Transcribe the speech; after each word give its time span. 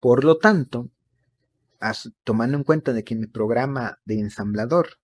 Por 0.00 0.24
lo 0.24 0.38
tanto, 0.38 0.90
tomando 2.24 2.56
en 2.56 2.64
cuenta 2.64 2.92
de 2.92 3.04
que 3.04 3.14
mi 3.14 3.26
programa 3.26 3.98
de 4.04 4.20
ensamblador 4.20 4.98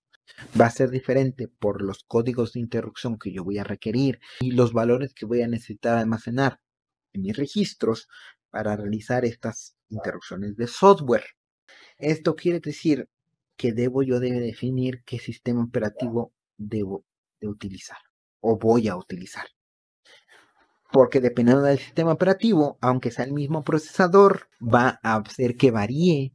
va 0.59 0.67
a 0.67 0.71
ser 0.71 0.91
diferente 0.91 1.49
por 1.49 1.83
los 1.83 2.05
códigos 2.05 2.53
de 2.53 2.61
interrupción 2.61 3.19
que 3.19 3.33
yo 3.33 3.45
voy 3.45 3.59
a 3.59 3.65
requerir 3.65 4.21
y 4.41 4.53
los 4.53 4.73
valores 4.73 5.13
que 5.15 5.27
voy 5.27 5.43
a 5.43 5.49
necesitar 5.49 5.99
almacenar 5.99 6.61
en 7.13 7.23
mis 7.23 7.37
registros 7.37 8.09
para 8.51 8.77
realizar 8.77 9.25
estas 9.25 9.77
interrupciones 9.89 10.57
de 10.57 10.67
software. 10.67 11.25
Esto 11.99 12.35
quiere 12.35 12.61
decir 12.61 13.09
que 13.57 13.73
debo 13.73 14.03
yo 14.03 14.21
de 14.21 14.33
definir 14.41 15.03
qué 15.05 15.19
sistema 15.19 15.63
operativo 15.65 16.33
debo 16.57 17.05
de 17.41 17.49
utilizar 17.49 17.99
o 18.41 18.59
voy 18.59 18.89
a 18.89 18.97
utilizar. 18.97 19.47
Porque 20.95 21.21
dependiendo 21.21 21.65
del 21.65 21.81
sistema 21.81 22.13
operativo, 22.13 22.79
aunque 22.81 23.11
sea 23.11 23.25
el 23.25 23.33
mismo 23.33 23.65
procesador, 23.65 24.49
va 24.63 25.01
a 25.03 25.17
hacer 25.17 25.57
que 25.57 25.73
varíe 25.73 26.33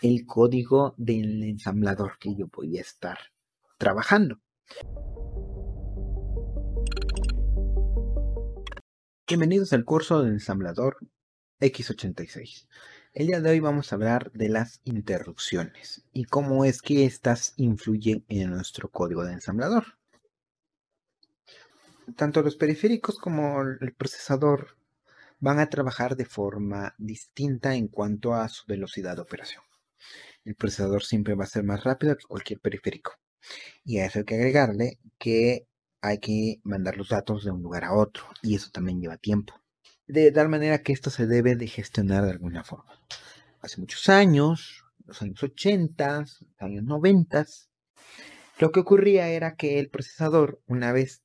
el 0.00 0.24
código 0.24 0.94
del 0.96 1.42
ensamblador 1.42 2.16
que 2.18 2.34
yo 2.34 2.46
voy 2.50 2.78
a 2.78 2.80
estar 2.80 3.18
trabajando. 3.76 4.40
Bienvenidos 9.28 9.74
al 9.74 9.84
curso 9.84 10.22
del 10.22 10.32
ensamblador 10.32 10.96
X86. 11.60 12.66
El 13.12 13.26
día 13.26 13.42
de 13.42 13.50
hoy 13.50 13.60
vamos 13.60 13.92
a 13.92 13.96
hablar 13.96 14.32
de 14.32 14.48
las 14.48 14.80
interrupciones 14.84 16.06
y 16.10 16.24
cómo 16.24 16.64
es 16.64 16.80
que 16.80 17.04
éstas 17.04 17.52
influyen 17.58 18.24
en 18.30 18.48
nuestro 18.48 18.90
código 18.90 19.26
de 19.26 19.34
ensamblador. 19.34 19.98
Tanto 22.16 22.42
los 22.42 22.56
periféricos 22.56 23.18
como 23.18 23.62
el 23.62 23.94
procesador 23.94 24.76
van 25.40 25.58
a 25.58 25.68
trabajar 25.68 26.16
de 26.16 26.24
forma 26.24 26.94
distinta 26.98 27.74
en 27.74 27.88
cuanto 27.88 28.34
a 28.34 28.48
su 28.48 28.64
velocidad 28.66 29.16
de 29.16 29.22
operación 29.22 29.62
el 30.44 30.54
procesador 30.54 31.02
siempre 31.04 31.34
va 31.34 31.44
a 31.44 31.48
ser 31.48 31.64
más 31.64 31.84
rápido 31.84 32.16
que 32.16 32.26
cualquier 32.26 32.60
periférico. 32.60 33.12
Y 33.84 33.98
a 33.98 34.06
eso 34.06 34.20
hay 34.20 34.24
que 34.24 34.34
agregarle 34.34 34.98
que 35.18 35.66
hay 36.00 36.18
que 36.18 36.60
mandar 36.64 36.96
los 36.96 37.08
datos 37.08 37.44
de 37.44 37.50
un 37.50 37.62
lugar 37.62 37.84
a 37.84 37.94
otro 37.94 38.24
y 38.42 38.54
eso 38.54 38.70
también 38.70 39.00
lleva 39.00 39.16
tiempo. 39.16 39.54
De 40.06 40.30
tal 40.32 40.48
manera 40.50 40.82
que 40.82 40.92
esto 40.92 41.10
se 41.10 41.26
debe 41.26 41.56
de 41.56 41.66
gestionar 41.66 42.24
de 42.24 42.32
alguna 42.32 42.62
forma. 42.62 43.00
Hace 43.60 43.80
muchos 43.80 44.08
años, 44.10 44.84
los 45.06 45.22
años 45.22 45.42
80, 45.42 46.20
los 46.20 46.44
años 46.58 46.84
90, 46.84 47.46
lo 48.58 48.70
que 48.70 48.80
ocurría 48.80 49.28
era 49.28 49.56
que 49.56 49.78
el 49.78 49.88
procesador, 49.88 50.60
una 50.66 50.92
vez, 50.92 51.22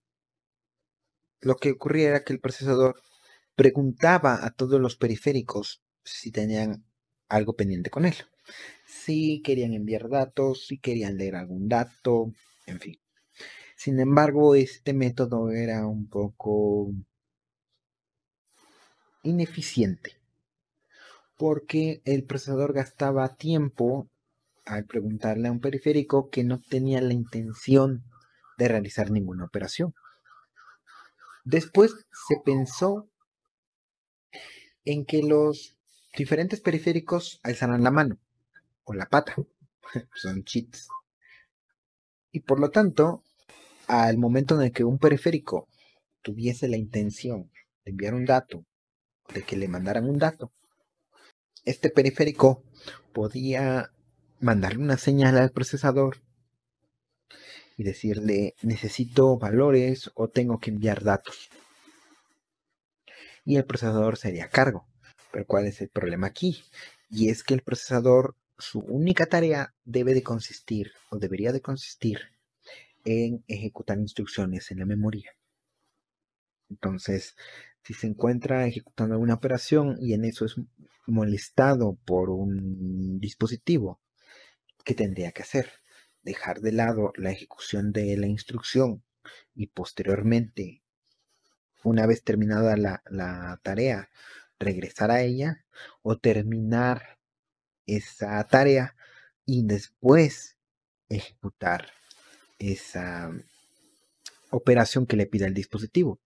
lo 1.42 1.56
que 1.56 1.72
ocurría 1.72 2.09
era 2.09 2.23
que 2.23 2.34
el 2.34 2.40
procesador 2.40 3.02
preguntaba 3.56 4.45
a 4.45 4.52
todos 4.52 4.80
los 4.80 4.95
periféricos 4.95 5.82
si 6.04 6.32
tenían 6.32 6.86
algo 7.28 7.56
pendiente 7.56 7.90
con 7.90 8.06
él 8.06 8.16
si 8.86 9.42
querían 9.42 9.73
enviar 9.73 10.10
datos, 10.10 10.66
si 10.67 10.80
querían 10.80 11.17
leer 11.17 11.36
algún 11.36 11.67
dato, 11.70 12.32
en 12.66 12.80
fin. 12.80 13.00
Sin 13.76 14.00
embargo, 14.00 14.56
este 14.56 14.94
método 14.94 15.52
era 15.52 15.88
un 15.88 16.08
poco 16.08 16.92
ineficiente 19.23 20.17
porque 21.38 22.02
el 22.04 22.26
procesador 22.26 22.73
gastaba 22.73 23.36
tiempo 23.36 24.10
al 24.66 24.86
preguntarle 24.86 25.48
a 25.48 25.52
un 25.52 25.62
periférico 25.62 26.30
que 26.30 26.44
no 26.44 26.60
tenía 26.60 27.00
la 27.00 27.14
intención 27.14 28.04
de 28.58 28.67
realizar 28.67 29.10
ninguna 29.10 29.45
operación. 29.45 29.94
Después 31.45 31.94
se 32.28 32.36
pensó 32.44 33.09
en 34.86 35.06
que 35.06 35.23
los 35.23 35.78
diferentes 36.18 36.62
periféricos 36.62 37.40
alzaran 37.44 37.84
la 37.84 37.92
mano 37.92 38.20
la 38.94 39.08
pata. 39.08 39.36
Son 40.16 40.44
cheats. 40.44 40.88
Y 42.32 42.42
por 42.42 42.60
lo 42.60 42.70
tanto, 42.70 43.23
al 43.88 44.17
momento 44.17 44.55
en 44.55 44.67
el 44.67 44.72
que 44.72 44.83
un 44.83 44.99
periférico 44.99 45.67
tuviese 46.22 46.67
la 46.67 46.78
intención 46.78 47.52
de 47.83 47.92
enviar 47.92 48.14
un 48.14 48.26
dato, 48.26 48.66
de 49.33 49.44
que 49.44 49.58
le 49.58 49.67
mandaran 49.67 50.08
un 50.08 50.17
dato, 50.17 50.52
este 51.66 51.89
periférico 51.89 52.64
podía 53.14 53.92
mandarle 54.39 54.83
una 54.83 54.98
señal 54.98 55.38
al 55.38 55.52
procesador 55.52 56.17
y 57.80 57.84
decirle 57.84 58.56
necesito 58.62 59.38
valores 59.38 60.12
o 60.16 60.28
tengo 60.28 60.60
que 60.60 60.70
enviar 60.70 61.02
datos. 61.02 61.50
Y 63.45 63.56
el 63.56 63.64
procesador 63.64 64.17
sería 64.17 64.50
cargo. 64.50 64.86
Pero 65.32 65.45
¿cuál 65.45 65.66
es 65.66 65.80
el 65.80 65.88
problema 65.88 66.28
aquí? 66.28 66.62
Y 67.10 67.30
es 67.30 67.42
que 67.42 67.54
el 67.54 67.62
procesador 67.62 68.36
su 68.58 68.80
única 68.80 69.28
tarea 69.28 69.73
debe 69.86 70.14
de 70.14 70.23
consistir 70.23 70.92
o 71.10 71.20
debería 71.20 71.54
de 71.54 71.62
consistir 71.62 72.20
en 73.06 73.45
ejecutar 73.48 73.98
instrucciones 73.98 74.72
en 74.72 74.80
la 74.80 74.86
memoria. 74.86 75.32
Entonces, 76.70 77.38
si 77.82 77.94
se 77.94 78.08
encuentra 78.08 78.67
ejecutando 78.67 79.16
alguna 79.16 79.36
operación 79.36 79.96
y 80.02 80.11
en 80.11 80.26
eso 80.26 80.44
es 80.44 80.56
molestado 81.08 81.98
por 82.04 82.30
un 82.30 83.22
dispositivo, 83.22 84.02
¿qué 84.84 84.94
tendría 84.96 85.32
que 85.32 85.44
hacer? 85.44 85.79
Dejar 86.23 86.61
de 86.61 86.71
lado 86.71 87.13
la 87.15 87.31
ejecución 87.31 87.91
de 87.91 88.17
la 88.17 88.27
instrucción 88.27 89.03
y 89.55 89.67
posteriormente, 89.67 90.81
una 91.83 92.05
vez 92.05 92.23
terminada 92.23 92.75
la, 92.77 93.02
la 93.09 93.59
tarea, 93.63 94.09
regresar 94.59 95.11
a 95.11 95.21
ella 95.21 95.65
o 96.02 96.17
terminar 96.17 97.19
esa 97.85 98.43
tarea 98.45 98.95
y 99.45 99.63
después 99.65 100.57
ejecutar 101.09 101.91
esa 102.59 103.31
operación 104.51 105.05
que 105.05 105.15
le 105.15 105.25
pida 105.25 105.47
el 105.47 105.53
dispositivo. 105.53 106.19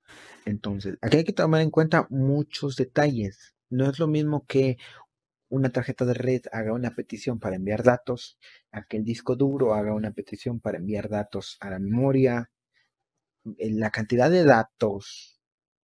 Entonces, 0.45 0.97
aquí 1.01 1.17
hay 1.17 1.23
que 1.23 1.33
tomar 1.33 1.61
en 1.61 1.71
cuenta 1.71 2.07
muchos 2.09 2.75
detalles. 2.75 3.53
No 3.69 3.89
es 3.89 3.99
lo 3.99 4.07
mismo 4.07 4.45
que 4.45 4.77
una 5.53 5.69
tarjeta 5.69 6.03
de 6.05 6.15
red 6.15 6.41
haga 6.51 6.73
una 6.73 6.95
petición 6.95 7.39
para 7.39 7.55
enviar 7.55 7.83
datos, 7.83 8.39
a 8.71 8.85
que 8.85 8.97
el 8.97 9.03
disco 9.03 9.35
duro 9.35 9.75
haga 9.75 9.93
una 9.93 10.11
petición 10.11 10.59
para 10.59 10.79
enviar 10.79 11.09
datos 11.09 11.57
a 11.59 11.69
la 11.69 11.77
memoria. 11.77 12.49
La 13.43 13.91
cantidad 13.91 14.31
de 14.31 14.45
datos 14.45 15.39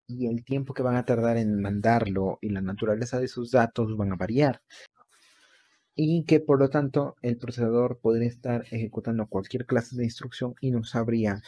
y 0.07 0.25
el 0.25 0.43
tiempo 0.43 0.73
que 0.73 0.81
van 0.81 0.95
a 0.95 1.05
tardar 1.05 1.37
en 1.37 1.61
mandarlo 1.61 2.39
y 2.41 2.49
la 2.49 2.61
naturaleza 2.61 3.19
de 3.19 3.27
sus 3.27 3.51
datos 3.51 3.95
van 3.95 4.11
a 4.11 4.15
variar 4.15 4.63
y 5.93 6.23
que 6.25 6.39
por 6.39 6.57
lo 6.59 6.69
tanto 6.69 7.15
el 7.21 7.37
procesador 7.37 7.99
podría 7.99 8.29
estar 8.29 8.65
ejecutando 8.71 9.27
cualquier 9.27 9.65
clase 9.67 9.97
de 9.97 10.05
instrucción 10.05 10.55
y 10.61 10.71
no 10.71 10.83
sabría 10.83 11.41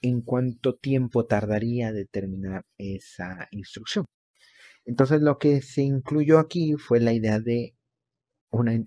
en 0.00 0.22
cuánto 0.22 0.74
tiempo 0.74 1.26
tardaría 1.26 1.92
determinar 1.92 2.64
esa 2.76 3.46
instrucción. 3.52 4.06
Entonces 4.84 5.20
lo 5.20 5.38
que 5.38 5.62
se 5.62 5.82
incluyó 5.82 6.38
aquí 6.38 6.74
fue 6.74 7.00
la 7.00 7.12
idea 7.12 7.40
de 7.40 7.74
una 8.50 8.84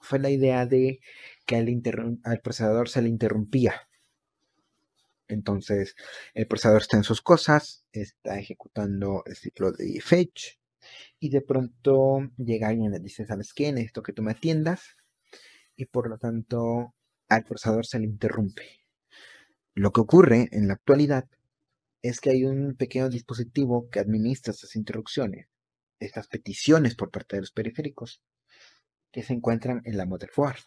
fue 0.00 0.18
la 0.18 0.30
idea 0.30 0.66
de 0.66 1.00
que 1.46 1.56
al, 1.56 1.68
al 2.24 2.40
procesador 2.40 2.88
se 2.88 3.02
le 3.02 3.08
interrumpía. 3.08 3.88
Entonces 5.28 5.94
el 6.34 6.46
procesador 6.46 6.82
está 6.82 6.96
en 6.96 7.04
sus 7.04 7.22
cosas, 7.22 7.84
está 7.92 8.38
ejecutando 8.38 9.22
el 9.26 9.36
ciclo 9.36 9.72
de 9.72 10.00
fetch, 10.00 10.56
y 11.18 11.30
de 11.30 11.40
pronto 11.40 12.30
llega 12.36 12.68
alguien 12.68 12.94
y 12.94 12.98
dice, 12.98 13.26
¿sabes 13.26 13.52
qué? 13.54 13.72
Necesito 13.72 14.02
que 14.02 14.12
tú 14.12 14.22
me 14.22 14.32
atiendas 14.32 14.96
y 15.76 15.86
por 15.86 16.08
lo 16.08 16.18
tanto 16.18 16.94
al 17.28 17.44
procesador 17.44 17.86
se 17.86 17.98
le 17.98 18.06
interrumpe. 18.06 18.80
Lo 19.74 19.92
que 19.92 20.00
ocurre 20.00 20.48
en 20.52 20.68
la 20.68 20.74
actualidad 20.74 21.26
es 22.02 22.20
que 22.20 22.30
hay 22.30 22.44
un 22.44 22.74
pequeño 22.76 23.08
dispositivo 23.08 23.88
que 23.88 24.00
administra 24.00 24.52
estas 24.52 24.76
interrupciones, 24.76 25.48
estas 26.00 26.28
peticiones 26.28 26.94
por 26.94 27.10
parte 27.10 27.36
de 27.36 27.42
los 27.42 27.52
periféricos, 27.52 28.22
que 29.10 29.22
se 29.22 29.32
encuentran 29.32 29.82
en 29.84 29.96
la 29.96 30.06
motherboard. 30.06 30.64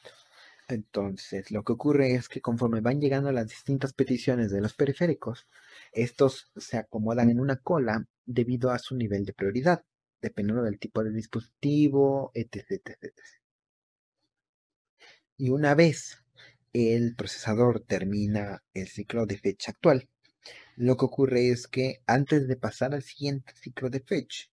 Entonces, 0.67 1.51
lo 1.51 1.63
que 1.63 1.73
ocurre 1.73 2.15
es 2.15 2.27
que 2.29 2.41
conforme 2.41 2.81
van 2.81 2.99
llegando 2.99 3.31
las 3.31 3.47
distintas 3.47 3.93
peticiones 3.93 4.49
de 4.51 4.61
los 4.61 4.73
periféricos, 4.73 5.47
estos 5.91 6.51
se 6.55 6.77
acomodan 6.77 7.29
en 7.29 7.39
una 7.39 7.57
cola 7.57 8.07
debido 8.25 8.71
a 8.71 8.79
su 8.79 8.95
nivel 8.95 9.25
de 9.25 9.33
prioridad 9.33 9.83
dependiendo 10.25 10.63
del 10.63 10.79
tipo 10.79 11.03
de 11.03 11.11
dispositivo, 11.11 12.31
etc, 12.33 12.71
etc, 12.71 13.13
Y 15.37 15.49
una 15.49 15.75
vez 15.75 16.23
el 16.73 17.15
procesador 17.15 17.81
termina 17.81 18.63
el 18.73 18.87
ciclo 18.87 19.27
de 19.27 19.37
fetch 19.37 19.69
actual, 19.69 20.09
lo 20.75 20.97
que 20.97 21.05
ocurre 21.05 21.49
es 21.49 21.67
que 21.67 22.01
antes 22.05 22.47
de 22.47 22.55
pasar 22.55 22.93
al 22.93 23.03
siguiente 23.03 23.53
ciclo 23.55 23.89
de 23.89 24.01
fetch, 24.01 24.47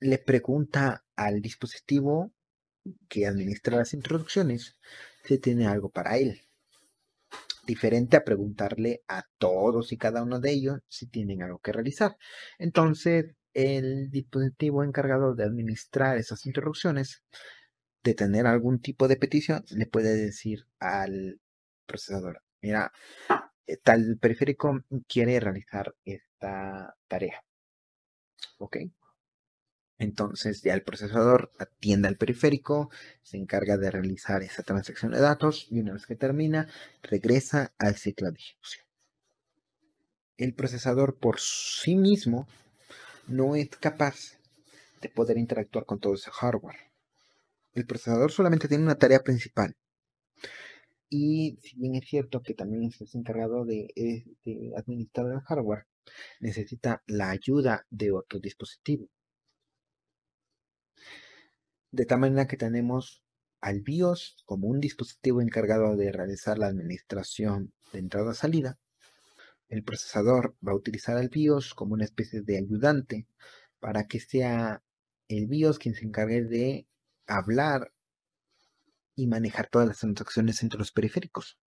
le 0.00 0.18
pregunta 0.18 1.04
al 1.16 1.40
dispositivo 1.40 2.32
que 3.08 3.26
administra 3.26 3.78
las 3.78 3.94
introducciones 3.94 4.76
si 5.24 5.38
tiene 5.38 5.66
algo 5.66 5.88
para 5.88 6.18
él. 6.18 6.42
Diferente 7.66 8.16
a 8.16 8.24
preguntarle 8.24 9.02
a 9.08 9.24
todos 9.38 9.92
y 9.92 9.96
cada 9.96 10.22
uno 10.22 10.38
de 10.38 10.52
ellos 10.52 10.80
si 10.88 11.06
tienen 11.06 11.42
algo 11.42 11.58
que 11.58 11.72
realizar. 11.72 12.16
Entonces, 12.58 13.34
el 13.54 14.10
dispositivo 14.10 14.84
encargado 14.84 15.34
de 15.34 15.44
administrar 15.44 16.18
esas 16.18 16.46
interrupciones, 16.46 17.24
de 18.04 18.14
tener 18.14 18.46
algún 18.46 18.80
tipo 18.80 19.08
de 19.08 19.16
petición, 19.16 19.64
le 19.70 19.86
puede 19.86 20.14
decir 20.14 20.66
al 20.78 21.40
procesador, 21.86 22.42
mira, 22.60 22.92
tal 23.82 24.18
periférico 24.20 24.84
quiere 25.08 25.40
realizar 25.40 25.94
esta 26.04 26.96
tarea. 27.08 27.42
¿Ok? 28.58 28.76
Entonces 29.98 30.62
ya 30.62 30.74
el 30.74 30.82
procesador 30.82 31.50
atiende 31.58 32.08
al 32.08 32.16
periférico, 32.16 32.90
se 33.22 33.38
encarga 33.38 33.78
de 33.78 33.90
realizar 33.90 34.42
esa 34.42 34.62
transacción 34.62 35.12
de 35.12 35.20
datos 35.20 35.66
y 35.70 35.80
una 35.80 35.94
vez 35.94 36.06
que 36.06 36.16
termina, 36.16 36.68
regresa 37.02 37.72
al 37.78 37.96
ciclo 37.96 38.30
de 38.30 38.38
ejecución. 38.38 38.84
El 40.36 40.54
procesador 40.54 41.16
por 41.18 41.40
sí 41.40 41.96
mismo 41.96 42.46
no 43.26 43.56
es 43.56 43.70
capaz 43.70 44.38
de 45.00 45.08
poder 45.08 45.38
interactuar 45.38 45.86
con 45.86 45.98
todo 45.98 46.14
ese 46.14 46.30
hardware. 46.30 46.76
El 47.72 47.86
procesador 47.86 48.32
solamente 48.32 48.68
tiene 48.68 48.84
una 48.84 48.98
tarea 48.98 49.20
principal. 49.20 49.76
Y 51.08 51.58
si 51.62 51.76
bien 51.76 51.94
es 51.94 52.08
cierto 52.08 52.42
que 52.42 52.54
también 52.54 52.84
es 52.84 53.14
encargado 53.14 53.64
de, 53.64 53.88
eh, 53.96 54.24
de 54.44 54.72
administrar 54.76 55.26
el 55.32 55.40
hardware, 55.40 55.86
necesita 56.40 57.02
la 57.06 57.30
ayuda 57.30 57.86
de 57.90 58.12
otro 58.12 58.40
dispositivo 58.40 59.08
de 61.96 62.04
tal 62.04 62.20
manera 62.20 62.46
que 62.46 62.58
tenemos 62.58 63.22
al 63.60 63.80
BIOS 63.80 64.36
como 64.44 64.68
un 64.68 64.80
dispositivo 64.80 65.40
encargado 65.40 65.96
de 65.96 66.12
realizar 66.12 66.58
la 66.58 66.66
administración 66.66 67.72
de 67.92 68.00
entrada-salida. 68.00 68.78
El 69.68 69.82
procesador 69.82 70.56
va 70.66 70.72
a 70.72 70.76
utilizar 70.76 71.16
al 71.16 71.30
BIOS 71.30 71.74
como 71.74 71.94
una 71.94 72.04
especie 72.04 72.42
de 72.42 72.58
ayudante 72.58 73.26
para 73.80 74.06
que 74.06 74.20
sea 74.20 74.82
el 75.28 75.46
BIOS 75.46 75.78
quien 75.78 75.94
se 75.94 76.04
encargue 76.04 76.44
de 76.44 76.86
hablar 77.26 77.92
y 79.16 79.26
manejar 79.26 79.68
todas 79.68 79.88
las 79.88 79.98
transacciones 79.98 80.62
entre 80.62 80.78
los 80.78 80.92
periféricos. 80.92 81.58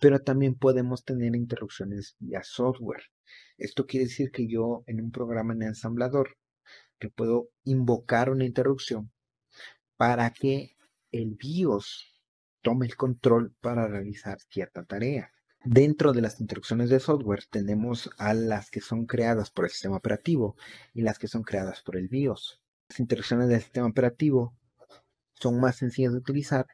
Pero 0.00 0.18
también 0.18 0.56
podemos 0.56 1.04
tener 1.04 1.36
interrupciones 1.36 2.16
vía 2.18 2.42
software. 2.42 3.04
Esto 3.56 3.86
quiere 3.86 4.06
decir 4.06 4.32
que 4.32 4.48
yo 4.48 4.82
en 4.86 5.00
un 5.00 5.12
programa 5.12 5.54
en 5.54 5.62
ensamblador 5.62 6.36
puedo 7.10 7.50
invocar 7.64 8.30
una 8.30 8.44
interrupción 8.44 9.12
para 9.96 10.30
que 10.30 10.76
el 11.12 11.36
BIOS 11.36 12.14
tome 12.62 12.86
el 12.86 12.96
control 12.96 13.54
para 13.60 13.86
realizar 13.86 14.38
cierta 14.50 14.84
tarea. 14.84 15.32
Dentro 15.64 16.12
de 16.12 16.22
las 16.22 16.40
instrucciones 16.40 16.90
de 16.90 17.00
software 17.00 17.44
tenemos 17.50 18.10
a 18.18 18.34
las 18.34 18.70
que 18.70 18.80
son 18.80 19.06
creadas 19.06 19.50
por 19.50 19.64
el 19.64 19.70
sistema 19.70 19.96
operativo 19.96 20.56
y 20.92 21.02
las 21.02 21.18
que 21.18 21.28
son 21.28 21.42
creadas 21.42 21.82
por 21.82 21.96
el 21.96 22.08
BIOS. 22.08 22.60
Las 22.88 23.00
instrucciones 23.00 23.48
del 23.48 23.60
sistema 23.60 23.86
operativo 23.86 24.56
son 25.40 25.60
más 25.60 25.76
sencillas 25.76 26.12
de 26.12 26.18
utilizar, 26.18 26.66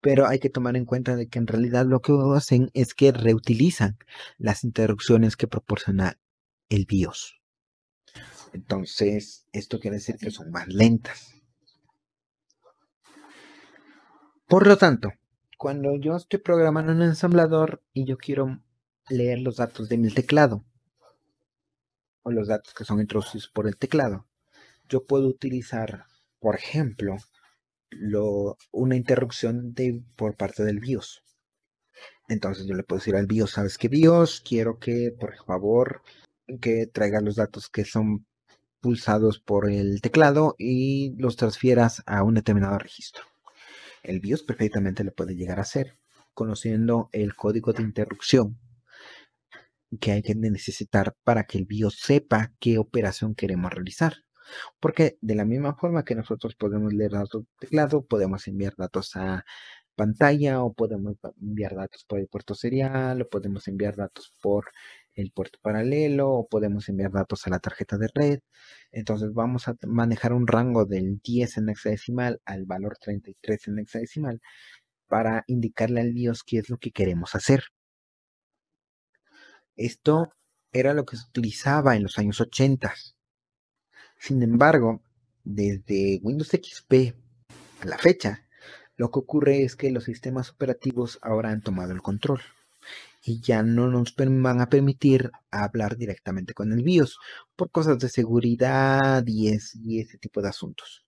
pero 0.00 0.26
hay 0.26 0.38
que 0.38 0.50
tomar 0.50 0.76
en 0.76 0.84
cuenta 0.84 1.16
de 1.16 1.28
que 1.28 1.38
en 1.38 1.46
realidad 1.46 1.86
lo 1.86 2.00
que 2.00 2.12
hacen 2.34 2.70
es 2.74 2.94
que 2.94 3.12
reutilizan 3.12 3.98
las 4.38 4.64
interrupciones 4.64 5.36
que 5.36 5.46
proporciona 5.46 6.18
el 6.68 6.86
BIOS. 6.86 7.40
Entonces, 8.52 9.46
esto 9.52 9.78
quiere 9.78 9.96
decir 9.96 10.16
que 10.16 10.30
son 10.30 10.50
más 10.50 10.68
lentas. 10.68 11.34
Por 14.48 14.66
lo 14.66 14.76
tanto, 14.76 15.12
cuando 15.56 15.96
yo 15.96 16.16
estoy 16.16 16.40
programando 16.40 16.92
un 16.92 17.02
ensamblador 17.02 17.82
y 17.92 18.04
yo 18.04 18.16
quiero 18.16 18.60
leer 19.08 19.40
los 19.40 19.56
datos 19.56 19.88
de 19.88 19.98
mi 19.98 20.10
teclado, 20.10 20.64
o 22.22 22.30
los 22.30 22.48
datos 22.48 22.74
que 22.74 22.84
son 22.84 23.00
introducidos 23.00 23.48
por 23.48 23.68
el 23.68 23.76
teclado, 23.76 24.26
yo 24.88 25.04
puedo 25.04 25.28
utilizar, 25.28 26.06
por 26.40 26.56
ejemplo, 26.56 27.16
una 28.70 28.96
interrupción 28.96 29.74
de, 29.74 30.02
por 30.16 30.36
parte 30.36 30.64
del 30.64 30.80
BIOS. 30.80 31.22
Entonces 32.28 32.66
yo 32.66 32.74
le 32.74 32.84
puedo 32.84 33.00
decir 33.00 33.16
al 33.16 33.26
BIOS, 33.26 33.50
¿sabes 33.52 33.78
qué 33.78 33.88
BIOS? 33.88 34.40
Quiero 34.40 34.78
que, 34.78 35.12
por 35.18 35.34
favor, 35.44 36.02
que 36.60 36.86
traiga 36.86 37.20
los 37.20 37.36
datos 37.36 37.68
que 37.68 37.84
son 37.84 38.26
pulsados 38.80 39.40
por 39.40 39.70
el 39.70 40.00
teclado 40.00 40.54
y 40.58 41.14
los 41.18 41.36
transfieras 41.36 42.02
a 42.06 42.22
un 42.22 42.34
determinado 42.34 42.78
registro. 42.78 43.24
El 44.02 44.20
BIOS 44.20 44.42
perfectamente 44.42 45.04
lo 45.04 45.12
puede 45.12 45.34
llegar 45.34 45.58
a 45.58 45.62
hacer, 45.62 45.98
conociendo 46.32 47.10
el 47.12 47.34
código 47.34 47.72
de 47.72 47.82
interrupción 47.82 48.58
que 50.00 50.12
hay 50.12 50.22
que 50.22 50.34
necesitar 50.34 51.16
para 51.24 51.44
que 51.44 51.58
el 51.58 51.66
BIOS 51.66 51.98
sepa 51.98 52.52
qué 52.60 52.78
operación 52.78 53.34
queremos 53.34 53.72
realizar. 53.72 54.14
Porque 54.80 55.18
de 55.20 55.34
la 55.34 55.44
misma 55.44 55.74
forma 55.76 56.04
que 56.04 56.14
nosotros 56.14 56.54
podemos 56.56 56.92
leer 56.92 57.12
datos 57.12 57.42
del 57.44 57.56
teclado, 57.60 58.04
podemos 58.04 58.46
enviar 58.48 58.74
datos 58.76 59.16
a 59.16 59.44
pantalla 59.96 60.62
o 60.62 60.72
podemos 60.72 61.16
enviar 61.40 61.74
datos 61.74 62.04
por 62.04 62.20
el 62.20 62.28
puerto 62.28 62.54
serial 62.54 63.22
o 63.22 63.28
podemos 63.28 63.68
enviar 63.68 63.96
datos 63.96 64.32
por 64.40 64.70
el 65.14 65.30
puerto 65.32 65.58
paralelo 65.62 66.30
o 66.30 66.48
podemos 66.48 66.88
enviar 66.88 67.12
datos 67.12 67.46
a 67.46 67.50
la 67.50 67.58
tarjeta 67.58 67.98
de 67.98 68.08
red. 68.14 68.40
Entonces 68.92 69.32
vamos 69.34 69.68
a 69.68 69.76
manejar 69.86 70.32
un 70.32 70.46
rango 70.46 70.86
del 70.86 71.20
10 71.22 71.58
en 71.58 71.68
hexadecimal 71.70 72.40
al 72.46 72.64
valor 72.64 72.96
33 72.98 73.68
en 73.68 73.78
hexadecimal 73.80 74.40
para 75.08 75.44
indicarle 75.48 76.00
al 76.00 76.12
BIOS 76.12 76.44
qué 76.44 76.58
es 76.58 76.70
lo 76.70 76.78
que 76.78 76.92
queremos 76.92 77.34
hacer. 77.34 77.64
Esto 79.76 80.32
era 80.72 80.94
lo 80.94 81.04
que 81.04 81.16
se 81.16 81.26
utilizaba 81.28 81.96
en 81.96 82.04
los 82.04 82.18
años 82.18 82.40
80. 82.40 82.94
Sin 84.20 84.42
embargo, 84.42 85.02
desde 85.44 86.20
Windows 86.22 86.50
XP 86.50 87.14
a 87.80 87.86
la 87.86 87.96
fecha, 87.96 88.46
lo 88.98 89.10
que 89.10 89.18
ocurre 89.18 89.62
es 89.62 89.76
que 89.76 89.90
los 89.90 90.04
sistemas 90.04 90.50
operativos 90.50 91.18
ahora 91.22 91.48
han 91.48 91.62
tomado 91.62 91.92
el 91.92 92.02
control 92.02 92.42
y 93.24 93.40
ya 93.40 93.62
no 93.62 93.88
nos 93.88 94.14
van 94.14 94.60
a 94.60 94.68
permitir 94.68 95.30
hablar 95.50 95.96
directamente 95.96 96.52
con 96.52 96.70
el 96.70 96.82
BIOS 96.82 97.18
por 97.56 97.70
cosas 97.70 97.98
de 97.98 98.10
seguridad 98.10 99.24
y, 99.26 99.48
ese 99.48 100.18
tipo 100.18 100.42
de 100.42 100.50
asuntos. 100.50 101.06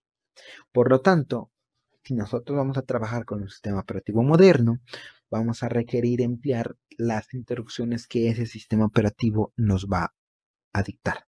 Por 0.72 0.88
lo 0.88 1.02
tanto, 1.02 1.50
si 2.02 2.14
nosotros 2.14 2.56
vamos 2.56 2.78
a 2.78 2.82
trabajar 2.82 3.26
con 3.26 3.42
un 3.42 3.50
sistema 3.50 3.80
operativo 3.80 4.22
moderno, 4.22 4.80
vamos 5.30 5.62
a 5.62 5.68
requerir 5.68 6.22
emplear 6.22 6.76
las 6.96 7.34
interrupciones 7.34 8.06
que 8.06 8.30
ese 8.30 8.46
sistema 8.46 8.86
operativo 8.86 9.52
nos 9.56 9.86
va 9.86 10.14
a 10.72 10.82
dictar. 10.82 11.26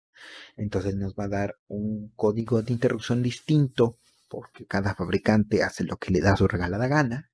Entonces 0.57 0.97
nos 0.97 1.15
va 1.15 1.25
a 1.25 1.29
dar 1.29 1.57
un 1.69 2.13
código 2.17 2.63
de 2.63 2.73
interrupción 2.73 3.23
distinto 3.23 3.99
porque 4.29 4.67
cada 4.67 4.95
fabricante 4.95 5.63
hace 5.63 5.85
lo 5.85 5.97
que 5.97 6.11
le 6.11 6.21
da 6.21 6.37
su 6.37 6.49
regalada 6.49 6.89
gana. 6.89 7.31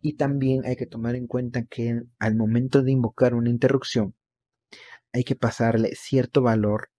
Y 0.00 0.16
también 0.16 0.64
hay 0.64 0.76
que 0.76 0.86
tomar 0.86 1.16
en 1.16 1.26
cuenta 1.26 1.64
que 1.64 2.02
al 2.18 2.36
momento 2.36 2.82
de 2.82 2.92
invocar 2.92 3.34
una 3.34 3.50
interrupción, 3.50 4.14
hay 5.12 5.24
que 5.24 5.34
pasarle 5.34 5.94
cierto 5.94 6.42
valor 6.42 6.90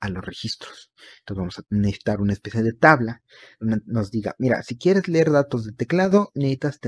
a 0.00 0.08
los 0.08 0.24
registros. 0.24 0.90
Entonces 1.20 1.38
vamos 1.38 1.58
a 1.58 1.62
necesitar 1.70 2.20
una 2.20 2.32
especie 2.32 2.62
de 2.62 2.72
tabla 2.72 3.22
donde 3.60 3.80
nos 3.86 4.10
diga, 4.10 4.34
mira, 4.38 4.62
si 4.62 4.76
quieres 4.78 5.08
leer 5.08 5.30
datos 5.30 5.64
de 5.64 5.72
teclado, 5.72 6.30
necesitas, 6.34 6.80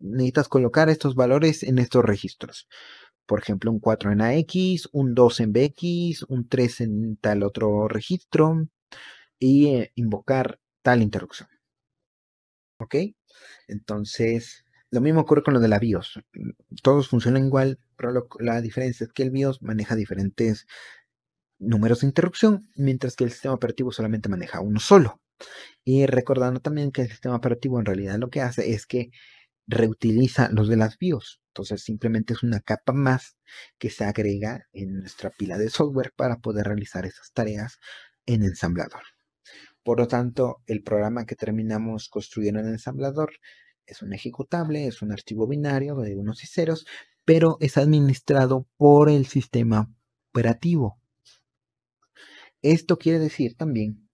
necesitas 0.00 0.48
colocar 0.48 0.90
estos 0.90 1.14
valores 1.14 1.62
en 1.62 1.78
estos 1.78 2.04
registros. 2.04 2.68
Por 3.26 3.40
ejemplo, 3.40 3.70
un 3.70 3.80
4 3.80 4.12
en 4.12 4.20
AX, 4.22 4.88
un 4.92 5.14
2 5.14 5.40
en 5.40 5.52
BX, 5.52 6.24
un 6.28 6.48
3 6.48 6.80
en 6.80 7.16
tal 7.16 7.42
otro 7.42 7.88
registro 7.88 8.66
y 9.38 9.68
eh, 9.68 9.92
invocar 9.94 10.60
tal 10.82 11.02
interrupción. 11.02 11.48
¿Ok? 12.78 12.96
Entonces, 13.68 14.64
lo 14.90 15.00
mismo 15.00 15.20
ocurre 15.20 15.42
con 15.42 15.54
lo 15.54 15.60
de 15.60 15.68
la 15.68 15.78
BIOS. 15.78 16.20
Todos 16.82 17.08
funcionan 17.08 17.46
igual, 17.46 17.78
pero 17.96 18.28
la 18.40 18.60
diferencia 18.60 19.04
es 19.04 19.12
que 19.12 19.22
el 19.22 19.30
BIOS 19.30 19.62
maneja 19.62 19.94
diferentes 19.94 20.66
números 21.60 22.00
de 22.00 22.08
interrupción, 22.08 22.68
mientras 22.74 23.14
que 23.14 23.24
el 23.24 23.30
sistema 23.30 23.54
operativo 23.54 23.92
solamente 23.92 24.28
maneja 24.28 24.60
uno 24.60 24.80
solo. 24.80 25.20
Y 25.84 26.06
recordando 26.06 26.60
también 26.60 26.90
que 26.92 27.02
el 27.02 27.10
sistema 27.10 27.36
operativo 27.36 27.78
en 27.78 27.86
realidad 27.86 28.18
lo 28.18 28.30
que 28.30 28.40
hace 28.40 28.72
es 28.72 28.86
que 28.86 29.10
reutiliza 29.66 30.48
los 30.50 30.68
de 30.68 30.76
las 30.76 30.98
BIOS. 30.98 31.39
Entonces 31.50 31.82
simplemente 31.82 32.32
es 32.32 32.42
una 32.42 32.60
capa 32.60 32.92
más 32.92 33.36
que 33.78 33.90
se 33.90 34.04
agrega 34.04 34.66
en 34.72 35.00
nuestra 35.00 35.30
pila 35.30 35.58
de 35.58 35.68
software 35.68 36.12
para 36.14 36.38
poder 36.38 36.66
realizar 36.66 37.06
esas 37.06 37.32
tareas 37.32 37.78
en 38.26 38.44
ensamblador. 38.44 39.02
Por 39.82 39.98
lo 39.98 40.06
tanto, 40.06 40.62
el 40.66 40.82
programa 40.82 41.26
que 41.26 41.34
terminamos 41.34 42.08
construyendo 42.08 42.60
en 42.60 42.68
ensamblador 42.68 43.32
es 43.84 44.02
un 44.02 44.12
ejecutable, 44.12 44.86
es 44.86 45.02
un 45.02 45.10
archivo 45.10 45.48
binario 45.48 45.96
de 45.96 46.16
unos 46.16 46.44
y 46.44 46.46
ceros, 46.46 46.86
pero 47.24 47.56
es 47.60 47.76
administrado 47.76 48.68
por 48.76 49.10
el 49.10 49.26
sistema 49.26 49.90
operativo. 50.30 51.00
Esto 52.62 52.96
quiere 52.96 53.18
decir 53.18 53.56
también 53.56 54.08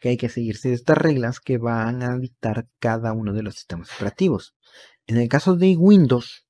que 0.00 0.10
hay 0.10 0.16
que 0.16 0.28
seguirse 0.28 0.72
estas 0.72 0.98
reglas 0.98 1.40
que 1.40 1.58
van 1.58 2.02
a 2.02 2.18
dictar 2.18 2.68
cada 2.78 3.12
uno 3.12 3.32
de 3.32 3.42
los 3.42 3.54
sistemas 3.54 3.94
operativos. 3.94 4.54
En 5.08 5.16
el 5.16 5.28
caso 5.28 5.56
de 5.56 5.74
Windows, 5.74 6.46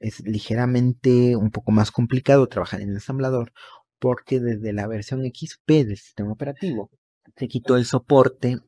es 0.00 0.20
ligeramente 0.20 1.36
un 1.36 1.50
poco 1.50 1.72
más 1.72 1.90
complicado 1.90 2.48
trabajar 2.48 2.80
en 2.80 2.88
el 2.88 2.94
ensamblador 2.96 3.52
porque 3.98 4.40
desde 4.40 4.72
la 4.72 4.86
versión 4.86 5.22
XP 5.22 5.68
del 5.68 5.98
sistema 5.98 6.32
operativo 6.32 6.90
se 7.36 7.48
quitó 7.48 7.76
el 7.76 7.84
soporte 7.84 8.60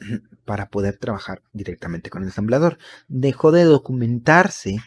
para 0.44 0.68
poder 0.68 0.98
trabajar 0.98 1.42
directamente 1.52 2.10
con 2.10 2.22
el 2.22 2.28
ensamblador. 2.28 2.78
Dejó 3.06 3.52
de 3.52 3.62
documentarse 3.62 4.78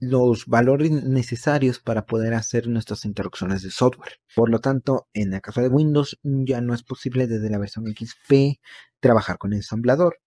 los 0.00 0.46
valores 0.46 0.90
necesarios 0.90 1.80
para 1.80 2.06
poder 2.06 2.34
hacer 2.34 2.68
nuestras 2.68 3.04
interrupciones 3.04 3.62
de 3.62 3.70
software. 3.70 4.20
Por 4.34 4.48
lo 4.48 4.60
tanto, 4.60 5.08
en 5.12 5.34
el 5.34 5.40
caso 5.40 5.60
de 5.60 5.68
Windows 5.68 6.20
ya 6.22 6.60
no 6.60 6.72
es 6.72 6.84
posible 6.84 7.26
desde 7.26 7.50
la 7.50 7.58
versión 7.58 7.84
XP 7.86 8.60
trabajar 9.00 9.38
con 9.38 9.52
el 9.52 9.58
ensamblador. 9.58 10.18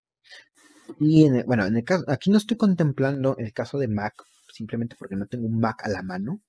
Y 1.00 1.30
bueno, 1.44 1.66
en 1.66 1.78
el 1.78 1.84
caso, 1.84 2.04
aquí 2.08 2.30
no 2.30 2.38
estoy 2.38 2.58
contemplando 2.58 3.36
el 3.38 3.54
caso 3.54 3.78
de 3.78 3.88
Mac, 3.88 4.14
simplemente 4.52 4.96
porque 4.98 5.16
no 5.16 5.28
tengo 5.28 5.48
un 5.48 5.60
Mac 5.60 5.86
a 5.86 5.90
la 5.90 6.04
mano. 6.04 6.42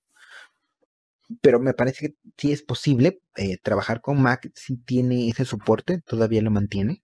Pero 1.41 1.59
me 1.59 1.73
parece 1.73 2.07
que 2.07 2.15
sí 2.37 2.51
es 2.51 2.61
posible 2.61 3.21
eh, 3.35 3.57
trabajar 3.57 4.01
con 4.01 4.21
Mac, 4.21 4.51
si 4.53 4.77
tiene 4.77 5.27
ese 5.29 5.45
soporte, 5.45 6.01
todavía 6.05 6.41
lo 6.41 6.51
mantiene. 6.51 7.03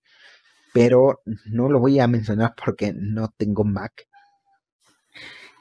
Pero 0.73 1.21
no 1.45 1.69
lo 1.69 1.79
voy 1.79 2.00
a 2.00 2.07
mencionar 2.07 2.53
porque 2.63 2.93
no 2.95 3.33
tengo 3.35 3.63
Mac. 3.63 4.07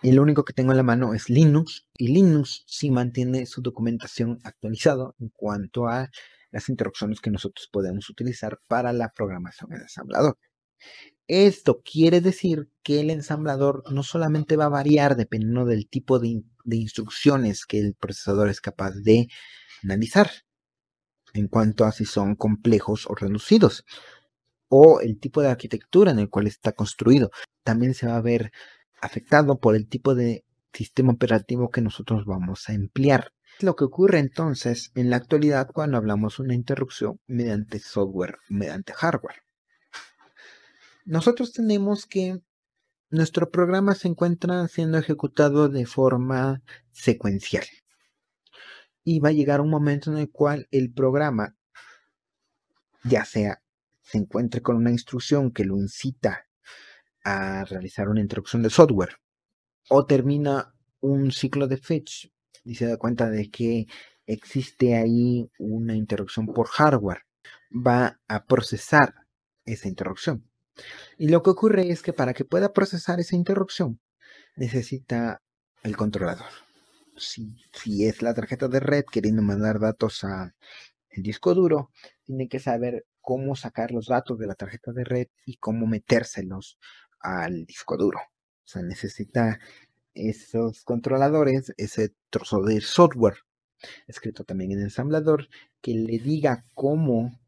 Y 0.03 0.13
lo 0.13 0.23
único 0.23 0.45
que 0.45 0.53
tengo 0.53 0.73
en 0.73 0.79
la 0.79 0.83
mano 0.83 1.15
es 1.15 1.29
Linux. 1.29 1.87
Y 1.95 2.09
Linux 2.09 2.65
sí 2.67 2.91
mantiene 2.91 3.47
su 3.47 3.61
documentación 3.61 4.39
actualizada 4.45 5.13
en 5.19 5.31
cuanto 5.31 5.89
a 5.89 6.11
las 6.51 6.69
interrupciones 6.69 7.21
que 7.21 7.31
nosotros 7.31 7.69
podemos 7.71 8.09
utilizar 8.09 8.59
para 8.67 8.93
la 8.93 9.11
programación 9.11 9.73
en 9.73 9.83
ensamblador. 9.83 10.39
Esto 11.33 11.81
quiere 11.85 12.21
decir 12.21 12.69
que 12.83 12.99
el 12.99 13.09
ensamblador 13.09 13.85
no 13.93 14.03
solamente 14.03 14.57
va 14.57 14.65
a 14.65 14.69
variar 14.69 15.15
dependiendo 15.15 15.65
del 15.65 15.89
tipo 15.89 16.19
de, 16.19 16.43
instrucciones 16.65 17.67
que 17.67 17.79
el 17.79 17.95
procesador 17.95 18.49
es 18.49 18.61
capaz 18.61 18.97
de 18.97 19.29
analizar, 19.85 20.29
en 21.33 21.47
cuanto 21.47 21.85
a 21.85 21.93
si 21.93 22.05
son 22.05 22.35
complejos 22.35 23.07
o 23.09 23.15
reducidos, 23.15 23.85
o 24.67 25.01
el 25.01 25.21
tipo 25.21 25.41
de 25.41 25.51
arquitectura 25.51 26.11
en 26.11 26.19
el 26.19 26.29
cual 26.29 26.49
está 26.49 26.73
construido. 26.73 27.31
También 27.63 27.95
se 27.95 28.09
va 28.09 28.17
a 28.17 28.23
ver 28.23 28.51
afectado 29.01 29.61
por 29.61 29.77
el 29.77 29.87
tipo 29.89 30.17
de 30.17 30.45
sistema 30.73 31.13
operativo 31.13 31.71
que 31.71 31.81
nosotros 31.81 32.25
vamos 32.25 32.69
a 32.69 32.73
emplear. 32.73 33.33
Lo 33.61 33.77
que 33.77 33.85
ocurre 33.85 34.19
entonces 34.19 34.91
en 34.97 35.11
la 35.11 35.19
actualidad 35.19 35.69
cuando 35.73 35.97
hablamos 35.97 36.39
de 36.39 36.43
una 36.43 36.55
interrupción 36.55 37.21
mediante 37.29 37.79
software, 37.79 38.39
mediante 38.49 38.95
hardware. 38.95 39.45
Nosotros 41.05 41.53
tenemos 41.53 42.07
que 42.07 42.41
nuestro 43.11 43.51
programa 43.51 43.95
se 43.95 44.09
encuentra 44.09 44.69
siendo 44.69 44.99
ejecutado 44.99 45.69
de 45.69 45.87
forma 45.87 46.63
secuencial. 46.93 47.65
Y 49.03 49.19
va 49.19 49.31
a 49.31 49.33
llegar 49.33 49.61
un 49.61 49.71
momento 49.71 50.13
en 50.13 50.19
el 50.19 50.31
cual 50.31 50.69
el 50.71 50.93
programa, 50.93 51.57
ya 53.03 53.25
sea 53.25 53.63
se 54.03 54.19
encuentre 54.19 54.61
con 54.61 54.77
una 54.77 54.91
instrucción 54.91 55.53
que 55.53 55.65
lo 55.65 55.77
incita 55.77 56.47
a 57.25 57.65
realizar 57.65 58.09
una 58.09 58.21
interrupción 58.21 58.63
de 58.63 58.71
software 58.71 59.17
o 59.89 60.05
termina 60.05 60.75
un 61.01 61.31
ciclo 61.31 61.69
de 61.69 61.77
fetch 61.77 62.27
y 62.65 62.75
se 62.75 62.87
da 62.87 62.97
cuenta 62.97 63.31
de 63.31 63.51
que 63.51 63.87
existe 64.27 64.97
ahí 64.97 65.51
una 65.59 65.95
interrupción 65.95 66.47
por 66.47 66.67
hardware, 66.67 67.23
va 67.73 68.21
a 68.29 68.45
procesar 68.45 69.15
esa 69.65 69.89
interrupción. 69.89 70.50
Y 71.19 71.29
lo 71.29 71.43
que 71.43 71.51
ocurre 71.51 71.91
es 71.91 72.03
que 72.03 72.13
para 72.13 72.35
que 72.35 72.45
pueda 72.45 72.73
procesar 72.73 73.21
esa 73.21 73.37
interrupción, 73.37 74.01
necesita 74.57 75.43
el 75.83 75.97
controlador. 75.97 76.47
Si, 77.17 77.57
es 78.05 78.23
la 78.23 78.35
tarjeta 78.35 78.69
de 78.69 78.81
red 78.81 79.05
queriendo 79.05 79.43
mandar 79.43 79.79
datos 79.79 80.25
al 80.25 80.53
disco 81.17 81.55
duro, 81.55 81.91
tiene 82.25 82.49
que 82.49 82.59
saber 82.59 83.05
cómo 83.21 83.57
sacar 83.57 83.91
los 83.91 84.07
datos 84.07 84.39
de 84.39 84.47
la 84.47 84.55
tarjeta 84.55 84.93
de 84.93 85.05
red 85.05 85.27
y 85.45 85.57
cómo 85.57 85.87
metérselos 85.87 86.79
al 87.21 87.67
disco 87.67 87.97
duro. 87.97 88.19
O 88.21 88.67
sea, 88.67 88.83
necesita 88.83 89.59
esos 90.15 90.83
controladores, 90.85 91.75
ese 91.77 92.15
trozo 92.31 92.63
de 92.63 92.81
software 92.81 93.39
escrito 94.07 94.45
también 94.45 94.73
en 94.73 94.81
ensamblador 94.81 95.49
que 95.81 95.95
le 95.95 96.19
diga 96.19 96.65
cómo 96.75 97.40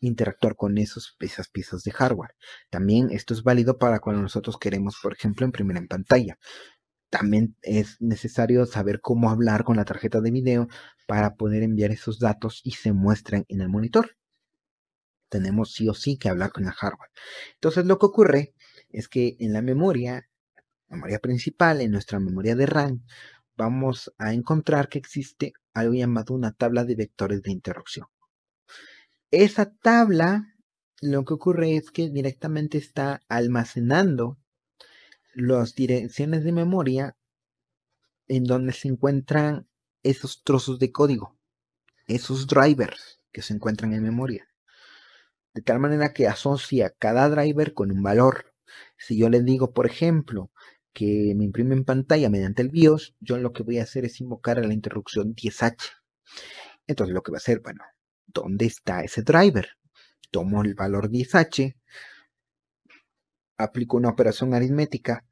interactuar 0.00 0.56
con 0.56 0.78
esos, 0.78 1.16
esas 1.20 1.48
piezas 1.48 1.84
de 1.84 1.92
hardware. 1.92 2.34
También 2.70 3.10
esto 3.10 3.34
es 3.34 3.42
válido 3.42 3.78
para 3.78 4.00
cuando 4.00 4.22
nosotros 4.22 4.58
queremos, 4.58 4.98
por 5.02 5.12
ejemplo, 5.12 5.46
imprimir 5.46 5.76
en 5.76 5.88
pantalla. 5.88 6.38
También 7.10 7.56
es 7.62 8.00
necesario 8.00 8.66
saber 8.66 9.00
cómo 9.00 9.30
hablar 9.30 9.64
con 9.64 9.76
la 9.76 9.84
tarjeta 9.84 10.20
de 10.20 10.30
video 10.30 10.68
para 11.06 11.34
poder 11.34 11.62
enviar 11.62 11.90
esos 11.90 12.20
datos 12.20 12.60
y 12.64 12.72
se 12.72 12.92
muestren 12.92 13.44
en 13.48 13.60
el 13.60 13.68
monitor. 13.68 14.16
Tenemos 15.28 15.72
sí 15.72 15.88
o 15.88 15.94
sí 15.94 16.18
que 16.18 16.28
hablar 16.28 16.52
con 16.52 16.64
el 16.64 16.72
hardware. 16.72 17.10
Entonces 17.54 17.84
lo 17.84 17.98
que 17.98 18.06
ocurre 18.06 18.54
es 18.90 19.08
que 19.08 19.36
en 19.40 19.52
la 19.52 19.62
memoria, 19.62 20.28
memoria 20.88 21.18
principal, 21.18 21.80
en 21.80 21.90
nuestra 21.90 22.20
memoria 22.20 22.54
de 22.54 22.66
RAM, 22.66 23.04
vamos 23.56 24.12
a 24.18 24.32
encontrar 24.32 24.88
que 24.88 24.98
existe 24.98 25.52
algo 25.74 25.94
llamado 25.94 26.34
una 26.34 26.52
tabla 26.52 26.84
de 26.84 26.94
vectores 26.94 27.42
de 27.42 27.52
interrupción. 27.52 28.06
Esa 29.32 29.72
tabla, 29.72 30.56
lo 31.00 31.24
que 31.24 31.34
ocurre 31.34 31.76
es 31.76 31.92
que 31.92 32.10
directamente 32.10 32.78
está 32.78 33.22
almacenando 33.28 34.38
las 35.34 35.76
direcciones 35.76 36.42
de 36.42 36.50
memoria 36.50 37.16
en 38.26 38.42
donde 38.42 38.72
se 38.72 38.88
encuentran 38.88 39.68
esos 40.02 40.42
trozos 40.42 40.80
de 40.80 40.90
código, 40.90 41.38
esos 42.08 42.48
drivers 42.48 43.20
que 43.30 43.42
se 43.42 43.54
encuentran 43.54 43.92
en 43.92 44.02
memoria. 44.02 44.48
De 45.54 45.62
tal 45.62 45.78
manera 45.78 46.12
que 46.12 46.26
asocia 46.26 46.90
cada 46.90 47.28
driver 47.28 47.72
con 47.72 47.92
un 47.92 48.02
valor. 48.02 48.52
Si 48.98 49.16
yo 49.16 49.28
le 49.28 49.42
digo, 49.42 49.72
por 49.72 49.86
ejemplo, 49.86 50.50
que 50.92 51.34
me 51.36 51.44
imprime 51.44 51.76
en 51.76 51.84
pantalla 51.84 52.30
mediante 52.30 52.62
el 52.62 52.70
BIOS, 52.70 53.14
yo 53.20 53.38
lo 53.38 53.52
que 53.52 53.62
voy 53.62 53.78
a 53.78 53.84
hacer 53.84 54.04
es 54.04 54.20
invocar 54.20 54.58
a 54.58 54.66
la 54.66 54.74
interrupción 54.74 55.36
10H. 55.36 55.92
Entonces 56.88 57.14
lo 57.14 57.22
que 57.22 57.30
va 57.30 57.36
a 57.36 57.38
hacer, 57.38 57.60
bueno, 57.60 57.84
¿dónde 58.32 58.66
está 58.66 59.02
ese 59.02 59.22
driver? 59.22 59.68
Tomo 60.30 60.62
el 60.62 60.74
valor 60.74 61.10
10H, 61.10 61.74
aplico 63.58 63.96
una 63.96 64.08
operación 64.08 64.54
aritmética 64.54 65.24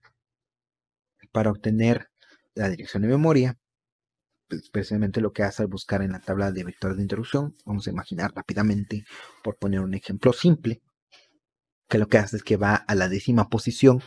para 1.32 1.50
obtener 1.50 2.10
la 2.54 2.68
dirección 2.68 3.02
de 3.02 3.08
memoria. 3.08 3.58
Pues, 4.48 4.70
precisamente 4.70 5.20
lo 5.20 5.32
que 5.32 5.42
hace 5.42 5.62
al 5.62 5.68
buscar 5.68 6.02
en 6.02 6.12
la 6.12 6.20
tabla 6.20 6.52
de 6.52 6.64
vectores 6.64 6.96
de 6.96 7.02
interrupción. 7.02 7.54
Vamos 7.66 7.86
a 7.86 7.90
imaginar 7.90 8.32
rápidamente, 8.34 9.04
por 9.44 9.56
poner 9.56 9.80
un 9.80 9.94
ejemplo 9.94 10.32
simple, 10.32 10.80
que 11.88 11.98
lo 11.98 12.08
que 12.08 12.18
hace 12.18 12.36
es 12.36 12.42
que 12.42 12.56
va 12.56 12.74
a 12.74 12.94
la 12.94 13.08
décima 13.08 13.48
posición 13.48 14.02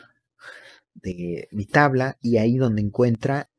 de 0.94 1.48
mi 1.52 1.66
tabla 1.66 2.18
y 2.22 2.38
ahí 2.38 2.58
donde 2.58 2.82
encuentra 2.82 3.50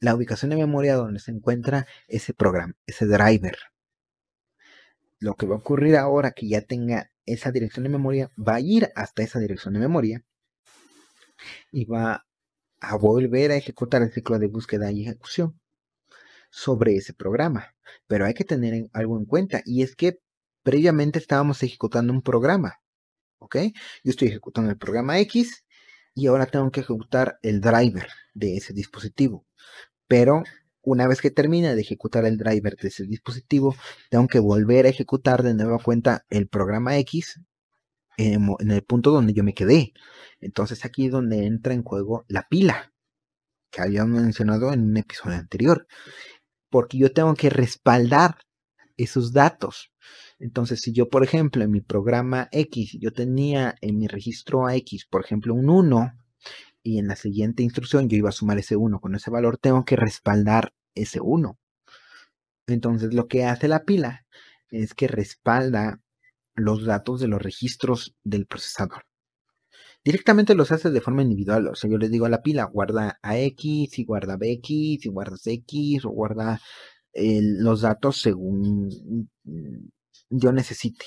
la 0.00 0.14
ubicación 0.14 0.50
de 0.50 0.56
memoria 0.56 0.94
donde 0.94 1.18
se 1.18 1.32
encuentra 1.32 1.86
ese 2.06 2.34
programa, 2.34 2.74
ese 2.86 3.06
driver. 3.06 3.56
Lo 5.20 5.34
que 5.34 5.46
va 5.46 5.56
a 5.56 5.58
ocurrir 5.58 5.96
ahora 5.96 6.32
que 6.32 6.48
ya 6.48 6.60
tenga 6.62 7.10
esa 7.26 7.50
dirección 7.52 7.84
de 7.84 7.90
memoria, 7.90 8.30
va 8.36 8.56
a 8.56 8.60
ir 8.60 8.90
hasta 8.94 9.22
esa 9.22 9.38
dirección 9.38 9.74
de 9.74 9.80
memoria 9.80 10.24
y 11.72 11.84
va 11.84 12.26
a 12.80 12.96
volver 12.96 13.50
a 13.50 13.56
ejecutar 13.56 14.02
el 14.02 14.12
ciclo 14.12 14.38
de 14.38 14.46
búsqueda 14.46 14.90
y 14.92 15.02
ejecución 15.02 15.60
sobre 16.50 16.96
ese 16.96 17.12
programa. 17.12 17.74
Pero 18.06 18.26
hay 18.26 18.34
que 18.34 18.44
tener 18.44 18.88
algo 18.92 19.18
en 19.18 19.24
cuenta 19.24 19.62
y 19.64 19.82
es 19.82 19.96
que 19.96 20.20
previamente 20.62 21.18
estábamos 21.18 21.62
ejecutando 21.62 22.12
un 22.12 22.22
programa 22.22 22.80
¿ok? 23.38 23.56
Yo 24.04 24.10
estoy 24.10 24.28
ejecutando 24.28 24.70
el 24.70 24.78
programa 24.78 25.18
X 25.20 25.64
y 26.14 26.26
ahora 26.26 26.46
tengo 26.46 26.70
que 26.70 26.80
ejecutar 26.80 27.38
el 27.42 27.60
driver 27.60 28.08
de 28.34 28.56
ese 28.56 28.72
dispositivo. 28.72 29.46
Pero 30.06 30.42
una 30.90 31.06
vez 31.06 31.20
que 31.20 31.30
termine 31.30 31.74
de 31.74 31.80
ejecutar 31.80 32.24
el 32.24 32.38
driver 32.38 32.76
de 32.76 32.88
ese 32.88 33.04
dispositivo, 33.04 33.76
tengo 34.10 34.26
que 34.26 34.38
volver 34.38 34.86
a 34.86 34.88
ejecutar 34.88 35.42
de 35.42 35.54
nueva 35.54 35.78
cuenta 35.78 36.24
el 36.30 36.48
programa 36.48 36.96
X 36.98 37.40
en, 38.16 38.48
el 38.58 38.82
punto 38.82 39.10
donde 39.10 39.34
yo 39.34 39.44
me 39.44 39.54
quedé. 39.54 39.92
Entonces 40.40 40.84
aquí 40.84 41.06
es 41.06 41.12
donde 41.12 41.46
entra 41.46 41.74
en 41.74 41.82
juego 41.82 42.24
la 42.28 42.46
pila 42.48 42.92
que 43.70 43.82
habíamos 43.82 44.22
mencionado 44.22 44.72
en 44.72 44.82
un 44.82 44.96
episodio 44.96 45.36
anterior. 45.36 45.86
Porque 46.70 46.98
yo 46.98 47.12
tengo 47.12 47.34
que 47.34 47.50
respaldar 47.50 48.38
esos 48.96 49.32
datos. 49.32 49.92
Entonces, 50.38 50.80
si 50.80 50.92
yo, 50.92 51.08
por 51.08 51.22
ejemplo, 51.22 51.64
en 51.64 51.70
mi 51.70 51.80
programa 51.80 52.48
X, 52.52 52.96
yo 53.00 53.12
tenía 53.12 53.74
en 53.80 53.98
mi 53.98 54.06
registro 54.06 54.66
AX, 54.66 55.06
por 55.08 55.24
ejemplo, 55.24 55.54
un 55.54 55.68
1, 55.68 56.12
y 56.82 56.98
en 56.98 57.08
la 57.08 57.16
siguiente 57.16 57.62
instrucción 57.62 58.08
yo 58.08 58.16
iba 58.16 58.30
a 58.30 58.32
sumar 58.32 58.58
ese 58.58 58.76
1 58.76 59.00
con 59.00 59.14
ese 59.14 59.30
valor, 59.30 59.58
tengo 59.58 59.84
que 59.84 59.96
respaldar 59.96 60.72
ese 60.94 61.20
1. 61.20 61.58
Entonces, 62.66 63.14
lo 63.14 63.28
que 63.28 63.44
hace 63.44 63.68
la 63.68 63.84
pila 63.84 64.26
es 64.70 64.94
que 64.94 65.08
respalda 65.08 66.00
los 66.54 66.84
datos 66.84 67.20
de 67.20 67.28
los 67.28 67.40
registros 67.40 68.14
del 68.24 68.46
procesador. 68.46 69.04
Directamente 70.04 70.54
los 70.54 70.70
hace 70.72 70.90
de 70.90 71.00
forma 71.00 71.22
individual. 71.22 71.68
O 71.68 71.74
sea, 71.74 71.90
yo 71.90 71.98
le 71.98 72.08
digo 72.08 72.26
a 72.26 72.30
la 72.30 72.42
pila, 72.42 72.64
guarda 72.64 73.18
AX, 73.22 73.98
y 73.98 74.04
guarda 74.04 74.36
BX, 74.36 75.06
y 75.06 75.08
guarda 75.08 75.36
X, 75.44 76.04
o 76.04 76.10
guarda 76.10 76.60
los 77.14 77.80
datos 77.80 78.20
según 78.20 79.28
yo 80.30 80.52
necesite. 80.52 81.06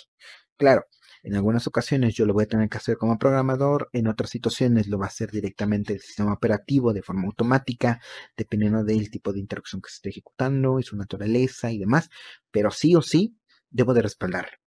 Claro, 0.58 0.86
en 1.24 1.36
algunas 1.36 1.68
ocasiones 1.68 2.16
yo 2.16 2.26
lo 2.26 2.34
voy 2.34 2.46
a 2.46 2.48
tener 2.48 2.70
que 2.70 2.78
hacer 2.78 2.98
como 2.98 3.18
programador, 3.20 3.90
en 3.94 4.08
otras 4.08 4.32
situaciones 4.32 4.88
lo 4.88 4.98
va 4.98 5.06
a 5.06 5.10
hacer 5.10 5.32
directamente 5.32 5.94
el 5.94 6.00
sistema 6.00 6.34
operativo 6.34 6.94
de 6.94 7.04
forma 7.04 7.26
automática, 7.28 8.02
dependiendo 8.36 8.84
del 8.84 9.12
tipo 9.12 9.32
de 9.32 9.40
interacción 9.40 9.82
que 9.82 9.90
se 9.90 9.96
esté 9.96 10.10
ejecutando 10.10 10.80
y 10.80 10.84
su 10.84 10.98
naturaleza 10.98 11.72
y 11.72 11.78
demás, 11.78 12.10
pero 12.50 12.72
sí 12.72 12.96
o 12.96 13.02
sí 13.02 13.38
debo 13.70 13.94
de 13.94 14.02
respaldar. 14.02 14.60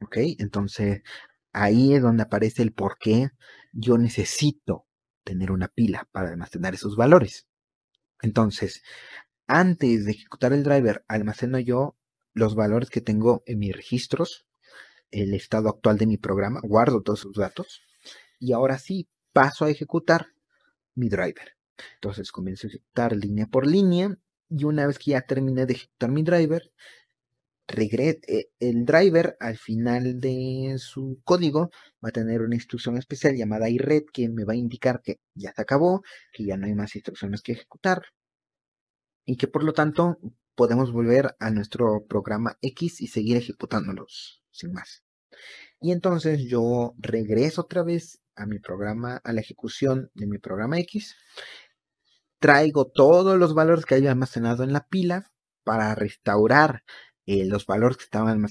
¿Ok? 0.00 0.16
Entonces, 0.38 1.02
ahí 1.52 1.94
es 1.94 2.02
donde 2.02 2.24
aparece 2.24 2.62
el 2.62 2.72
por 2.72 2.98
qué 2.98 3.30
yo 3.72 3.98
necesito 3.98 4.86
tener 5.24 5.50
una 5.50 5.68
pila 5.68 6.08
para 6.12 6.30
almacenar 6.30 6.74
esos 6.74 6.96
valores. 6.96 7.46
Entonces, 8.20 8.82
antes 9.46 10.04
de 10.04 10.12
ejecutar 10.12 10.52
el 10.52 10.62
driver, 10.62 11.04
almaceno 11.08 11.58
yo 11.58 11.96
los 12.34 12.54
valores 12.54 12.90
que 12.90 13.00
tengo 13.00 13.42
en 13.46 13.58
mis 13.58 13.74
registros, 13.74 14.46
el 15.12 15.34
estado 15.34 15.68
actual 15.68 15.98
de 15.98 16.06
mi 16.06 16.16
programa, 16.16 16.60
guardo 16.62 17.02
todos 17.02 17.20
esos 17.20 17.36
datos 17.36 17.82
y 18.40 18.52
ahora 18.52 18.78
sí 18.78 19.08
paso 19.32 19.64
a 19.64 19.70
ejecutar 19.70 20.28
mi 20.94 21.08
driver. 21.08 21.56
Entonces 21.94 22.32
comienzo 22.32 22.66
a 22.66 22.70
ejecutar 22.70 23.14
línea 23.14 23.46
por 23.46 23.66
línea 23.66 24.16
y 24.48 24.64
una 24.64 24.86
vez 24.86 24.98
que 24.98 25.12
ya 25.12 25.22
terminé 25.22 25.66
de 25.66 25.74
ejecutar 25.74 26.10
mi 26.10 26.22
driver, 26.22 26.72
eh, 27.68 28.50
el 28.60 28.84
driver 28.84 29.36
al 29.40 29.56
final 29.56 30.20
de 30.20 30.76
su 30.78 31.20
código 31.24 31.70
va 32.04 32.10
a 32.10 32.12
tener 32.12 32.42
una 32.42 32.54
instrucción 32.54 32.98
especial 32.98 33.36
llamada 33.36 33.70
iRed 33.70 34.04
que 34.12 34.28
me 34.28 34.44
va 34.44 34.52
a 34.52 34.56
indicar 34.56 35.00
que 35.02 35.20
ya 35.34 35.52
se 35.54 35.62
acabó, 35.62 36.02
que 36.32 36.44
ya 36.44 36.56
no 36.56 36.66
hay 36.66 36.74
más 36.74 36.94
instrucciones 36.96 37.40
que 37.40 37.52
ejecutar 37.52 38.02
y 39.24 39.36
que 39.36 39.48
por 39.48 39.64
lo 39.64 39.72
tanto 39.72 40.18
podemos 40.54 40.92
volver 40.92 41.34
a 41.38 41.50
nuestro 41.50 42.04
programa 42.06 42.58
X 42.60 43.00
y 43.00 43.06
seguir 43.06 43.36
ejecutándolos 43.36 44.42
sin 44.50 44.72
más. 44.72 45.01
Y 45.80 45.92
entonces 45.92 46.44
yo 46.48 46.94
regreso 46.98 47.62
otra 47.62 47.82
vez 47.82 48.20
a 48.36 48.46
mi 48.46 48.58
programa, 48.58 49.20
a 49.24 49.32
la 49.32 49.40
ejecución 49.40 50.10
de 50.14 50.26
mi 50.26 50.38
programa 50.38 50.78
X, 50.80 51.16
traigo 52.38 52.86
todos 52.86 53.38
los 53.38 53.54
valores 53.54 53.84
que 53.84 53.94
había 53.94 54.10
almacenado 54.10 54.64
en 54.64 54.72
la 54.72 54.86
pila 54.86 55.30
para 55.64 55.94
restaurar 55.94 56.82
eh, 57.26 57.44
los 57.46 57.66
valores 57.66 57.96
que 57.96 58.04
estaban 58.04 58.44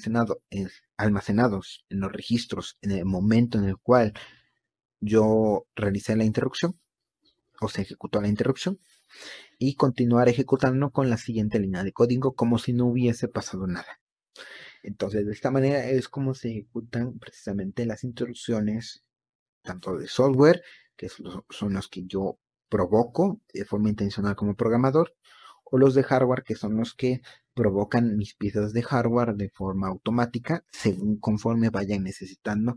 almacenados 0.97 1.85
en 1.89 1.99
los 1.99 2.11
registros 2.11 2.77
en 2.81 2.91
el 2.91 3.05
momento 3.05 3.57
en 3.57 3.65
el 3.65 3.77
cual 3.77 4.13
yo 5.01 5.65
realicé 5.75 6.15
la 6.15 6.23
interrupción 6.23 6.79
o 7.59 7.67
se 7.67 7.81
ejecutó 7.81 8.21
la 8.21 8.29
interrupción 8.29 8.79
y 9.59 9.75
continuar 9.75 10.29
ejecutando 10.29 10.91
con 10.91 11.09
la 11.09 11.17
siguiente 11.17 11.59
línea 11.59 11.83
de 11.83 11.91
código 11.91 12.33
como 12.33 12.59
si 12.59 12.73
no 12.73 12.85
hubiese 12.85 13.27
pasado 13.27 13.67
nada. 13.67 13.99
Entonces, 14.83 15.25
de 15.25 15.31
esta 15.31 15.51
manera 15.51 15.85
es 15.85 16.09
como 16.09 16.33
se 16.33 16.49
ejecutan 16.49 17.19
precisamente 17.19 17.85
las 17.85 18.03
instrucciones 18.03 19.03
tanto 19.61 19.97
de 19.97 20.07
software, 20.07 20.63
que 20.95 21.07
son 21.09 21.73
los 21.73 21.87
que 21.87 22.03
yo 22.05 22.39
provoco 22.69 23.41
de 23.53 23.65
forma 23.65 23.89
intencional 23.89 24.35
como 24.35 24.55
programador, 24.55 25.15
o 25.63 25.77
los 25.77 25.93
de 25.93 26.03
hardware, 26.03 26.43
que 26.43 26.55
son 26.55 26.77
los 26.77 26.93
que 26.95 27.21
provocan 27.53 28.17
mis 28.17 28.33
piezas 28.33 28.73
de 28.73 28.81
hardware 28.81 29.35
de 29.35 29.49
forma 29.49 29.87
automática, 29.87 30.65
según 30.71 31.19
conforme 31.19 31.69
vayan 31.69 32.03
necesitando 32.03 32.75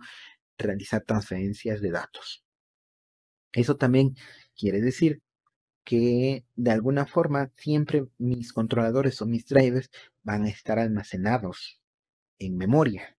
realizar 0.58 1.02
transferencias 1.02 1.80
de 1.80 1.90
datos. 1.90 2.44
Eso 3.52 3.76
también 3.76 4.16
quiere 4.56 4.80
decir 4.80 5.23
que 5.84 6.44
de 6.56 6.70
alguna 6.70 7.06
forma 7.06 7.52
siempre 7.56 8.06
mis 8.18 8.52
controladores 8.52 9.20
o 9.23 9.26
mis 9.26 9.46
drivers 9.46 9.90
van 10.23 10.44
a 10.44 10.49
estar 10.49 10.78
almacenados 10.78 11.80
en 12.38 12.57
memoria. 12.57 13.17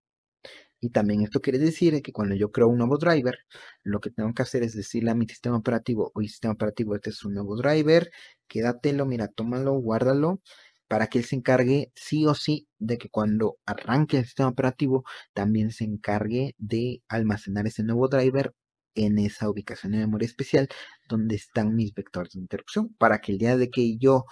Y 0.82 0.92
también 0.92 1.22
esto 1.22 1.42
quiere 1.42 1.58
decir 1.60 2.02
que 2.02 2.12
cuando 2.12 2.36
yo 2.36 2.52
creo 2.52 2.68
un 2.68 2.78
nuevo 2.78 2.98
driver, 2.98 3.40
lo 3.84 4.00
que 4.00 4.12
tengo 4.12 4.34
que 4.34 4.44
hacer 4.44 4.64
es 4.64 4.76
decirle 4.76 5.12
a 5.12 5.16
mi 5.16 5.26
sistema 5.28 5.58
operativo, 5.58 6.12
oye, 6.14 6.28
sistema 6.28 6.54
operativo, 6.54 6.96
este 6.96 7.10
es 7.10 7.24
un 7.26 7.34
nuevo 7.34 7.56
driver, 7.56 8.12
quédatelo, 8.48 9.06
mira, 9.06 9.28
tómalo, 9.28 9.74
guárdalo, 9.74 10.42
para 10.88 11.08
que 11.08 11.20
él 11.20 11.26
se 11.26 11.38
encargue 11.38 11.92
sí 11.96 12.28
o 12.28 12.36
sí 12.36 12.68
de 12.78 12.98
que 12.98 13.10
cuando 13.10 13.58
arranque 13.66 14.20
el 14.20 14.26
sistema 14.26 14.50
operativo, 14.50 15.04
también 15.34 15.72
se 15.72 15.86
encargue 15.86 16.54
de 16.60 17.02
almacenar 17.08 17.68
ese 17.68 17.84
nuevo 17.84 18.08
driver 18.08 18.54
en 18.96 19.18
esa 19.18 19.50
ubicación 19.50 19.92
de 19.94 20.00
memoria 20.00 20.28
especial 20.28 20.68
donde 21.10 21.36
están 21.36 21.76
mis 21.76 21.94
vectores 21.94 22.34
de 22.34 22.40
interrupción, 22.40 22.94
para 22.98 23.20
que 23.20 23.32
el 23.34 23.40
día 23.40 23.58
de 23.58 23.70
que 23.70 23.98
yo 23.98 24.26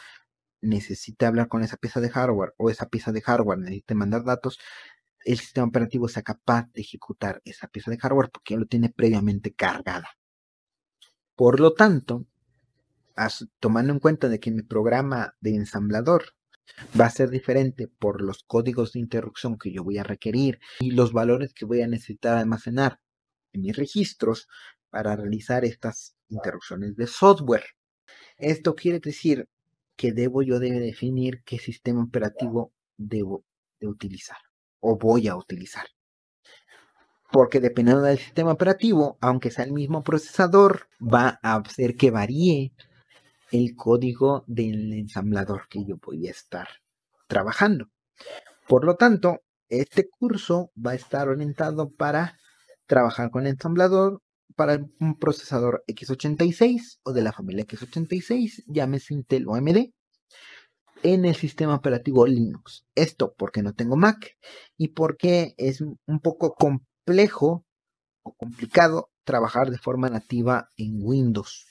necesite 0.64 1.26
hablar 1.26 1.48
con 1.48 1.64
esa 1.64 1.78
pieza 1.78 2.02
de 2.02 2.10
hardware 2.10 2.54
o 2.58 2.70
esa 2.70 2.88
pieza 2.88 3.12
de 3.12 3.22
hardware 3.22 3.60
necesite 3.60 3.96
mandar 3.96 4.24
datos, 4.24 4.60
el 5.26 5.38
sistema 5.38 5.68
operativo 5.68 6.08
sea 6.08 6.24
capaz 6.24 6.72
de 6.74 6.82
ejecutar 6.82 7.42
esa 7.46 7.68
pieza 7.68 7.92
de 7.92 7.98
hardware 7.98 8.30
porque 8.32 8.58
lo 8.58 8.66
tiene 8.66 8.90
previamente 8.90 9.54
cargada. 9.54 10.10
Por 11.36 11.60
lo 11.60 11.74
tanto, 11.74 12.26
tomando 13.60 13.94
en 13.94 14.00
cuenta 14.00 14.30
de 14.30 14.40
que 14.40 14.52
mi 14.52 14.64
programa 14.64 15.36
de 15.40 15.56
ensamblador 15.56 16.34
va 17.00 17.06
a 17.06 17.10
ser 17.10 17.30
diferente 17.30 17.88
por 17.88 18.22
los 18.22 18.44
códigos 18.44 18.94
de 18.94 19.00
interrupción 19.00 19.58
que 19.58 19.72
yo 19.72 19.84
voy 19.84 19.98
a 19.98 20.04
requerir 20.04 20.60
y 20.80 20.92
los 20.92 21.14
valores 21.14 21.54
que 21.54 21.66
voy 21.66 21.82
a 21.82 21.88
necesitar 21.88 22.38
almacenar 22.38 23.00
en 23.52 23.62
mis 23.62 23.76
registros 23.76 24.48
para 24.90 25.16
realizar 25.16 25.66
estas 25.66 26.16
interrupciones 26.30 26.96
de 26.96 27.08
software. 27.08 27.66
Esto 28.38 28.76
quiere 28.76 29.00
decir 29.00 29.48
que 29.96 30.12
debo 30.12 30.42
yo 30.42 30.60
de 30.60 30.72
definir 30.80 31.44
qué 31.44 31.60
sistema 31.60 32.04
operativo 32.04 32.74
debo 32.98 33.46
de 33.80 33.88
utilizar 33.88 34.38
o 34.80 34.98
voy 34.98 35.28
a 35.28 35.36
utilizar. 35.36 35.86
Porque 37.32 37.60
dependiendo 37.60 38.04
del 38.04 38.20
sistema 38.20 38.52
operativo, 38.52 39.18
aunque 39.22 39.50
sea 39.50 39.66
el 39.66 39.72
mismo 39.72 40.04
procesador, 40.04 40.88
va 41.02 41.40
a 41.42 41.56
hacer 41.56 41.96
que 41.96 42.12
varíe 42.12 42.74
el 43.52 43.76
código 43.76 44.44
del 44.48 44.94
ensamblador 44.94 45.68
que 45.70 45.86
yo 45.86 45.98
voy 45.98 46.28
a 46.28 46.32
estar 46.32 46.68
trabajando. 47.28 47.88
Por 48.68 48.86
lo 48.86 48.96
tanto, 48.96 49.42
este 49.70 50.10
curso 50.10 50.72
va 50.76 50.92
a 50.92 50.96
estar 50.96 51.28
orientado 51.28 51.92
para 51.92 52.38
trabajar 52.86 53.32
con 53.32 53.48
ensamblador 53.48 54.22
para 54.56 54.80
un 55.00 55.18
procesador 55.20 55.84
x86 55.88 57.00
o 57.04 57.14
de 57.14 57.22
la 57.22 57.32
familia 57.32 57.66
x86, 57.66 58.64
llámese 58.68 59.14
Intel 59.14 59.48
o 59.48 59.56
AMD, 59.56 59.92
en 61.04 61.26
el 61.26 61.36
sistema 61.36 61.76
operativo 61.76 62.26
Linux. 62.26 62.86
Esto 62.96 63.36
porque 63.38 63.62
no 63.62 63.74
tengo 63.74 63.96
Mac 63.96 64.38
y 64.78 64.90
porque 64.90 65.54
es 65.58 65.82
un 65.82 66.20
poco 66.22 66.56
complejo 66.56 67.66
o 68.24 68.34
complicado 68.34 69.12
trabajar 69.24 69.70
de 69.70 69.78
forma 69.78 70.10
nativa 70.10 70.70
en 70.78 71.00
Windows. 71.02 71.68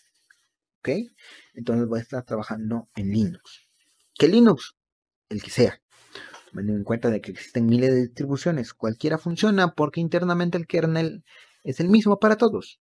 ¿Ok? 0.81 0.91
Entonces 1.55 1.87
voy 1.87 2.01
a 2.01 2.03
estar 2.03 2.25
trabajando 2.25 2.89
en 2.95 3.11
Linux. 3.11 3.67
¿Qué 4.15 4.29
Linux? 4.29 4.75
El 5.29 5.43
que 5.43 5.51
sea. 5.51 5.81
Teniendo 6.51 6.75
en 6.75 6.85
cuenta 6.85 7.09
de 7.09 7.21
que 7.23 7.31
existen 7.31 7.67
miles 7.67 7.91
de 7.91 8.03
distribuciones, 8.03 8.75
cualquiera 8.75 9.17
funciona 9.17 9.73
porque 9.75 10.01
internamente 10.01 10.59
el 10.59 10.67
kernel 10.67 11.25
es 11.65 11.81
el 11.81 11.89
mismo 11.89 12.19
para 12.19 12.37
todos. 12.37 12.81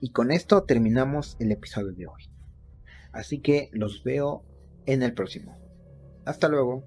Y 0.00 0.10
con 0.10 0.32
esto 0.32 0.64
terminamos 0.64 1.36
el 1.38 1.52
episodio 1.52 1.92
de 1.92 2.06
hoy. 2.06 2.30
Así 3.12 3.40
que 3.40 3.70
los 3.72 4.02
veo 4.02 4.42
en 4.86 5.02
el 5.02 5.14
próximo. 5.14 5.56
Hasta 6.24 6.48
luego. 6.48 6.84